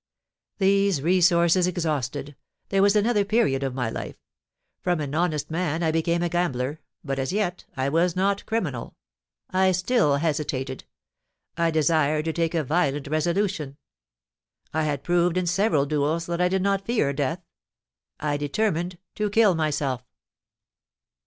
[0.57, 2.35] These resources exhausted,
[2.69, 4.15] there was another period of my life;
[4.79, 8.95] from an honest man I became a gambler, but, as yet, I was not criminal
[9.51, 10.85] I still hesitated
[11.55, 13.77] I desired to take a violent resolution.
[14.73, 17.45] I had proved in several duels that I did not fear death.
[18.19, 20.03] I determined to kill myself!"